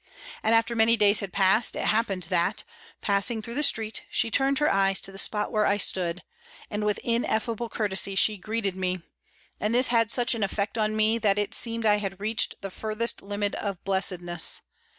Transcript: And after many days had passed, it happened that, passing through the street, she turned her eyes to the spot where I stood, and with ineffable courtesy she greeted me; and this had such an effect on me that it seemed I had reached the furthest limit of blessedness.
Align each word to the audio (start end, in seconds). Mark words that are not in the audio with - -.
And 0.41 0.55
after 0.55 0.75
many 0.75 0.97
days 0.97 1.19
had 1.19 1.31
passed, 1.31 1.75
it 1.75 1.85
happened 1.85 2.23
that, 2.23 2.63
passing 3.01 3.39
through 3.39 3.53
the 3.53 3.61
street, 3.61 4.01
she 4.09 4.31
turned 4.31 4.57
her 4.57 4.67
eyes 4.73 4.99
to 5.01 5.11
the 5.11 5.19
spot 5.19 5.51
where 5.51 5.67
I 5.67 5.77
stood, 5.77 6.23
and 6.71 6.83
with 6.83 6.97
ineffable 7.03 7.69
courtesy 7.69 8.15
she 8.15 8.35
greeted 8.37 8.75
me; 8.75 9.03
and 9.59 9.75
this 9.75 9.89
had 9.89 10.09
such 10.09 10.33
an 10.33 10.41
effect 10.41 10.75
on 10.75 10.95
me 10.95 11.19
that 11.19 11.37
it 11.37 11.53
seemed 11.53 11.85
I 11.85 11.97
had 11.97 12.19
reached 12.19 12.55
the 12.63 12.71
furthest 12.71 13.21
limit 13.21 13.53
of 13.53 13.83
blessedness. 13.83 14.63